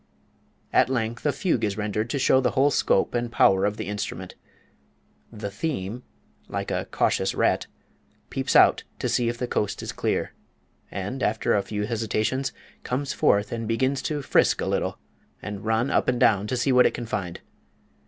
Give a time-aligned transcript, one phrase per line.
[0.73, 3.87] "At length a fugue is rendered to show the whole scope and power of the
[3.87, 4.33] instrument.
[5.31, 6.01] The theme,
[6.47, 7.67] like a cautious rat,
[8.31, 10.33] peeps out to see if the coast is clear;
[10.89, 12.51] and, after a few hesitations,
[12.81, 14.97] comes forth and begins to frisk a little,
[15.39, 17.41] and run up and down to see what it can find.